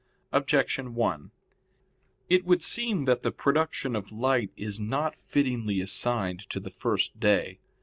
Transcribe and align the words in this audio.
Objection 0.31 0.95
1: 0.95 1.29
It 2.27 2.43
would 2.43 2.63
seem 2.63 3.05
that 3.05 3.21
the 3.21 3.31
production 3.31 3.95
of 3.95 4.11
light 4.11 4.49
is 4.57 4.79
not 4.79 5.15
fittingly 5.21 5.79
assigned 5.79 6.39
to 6.49 6.59
the 6.59 6.71
first 6.71 7.19
day. 7.19 7.59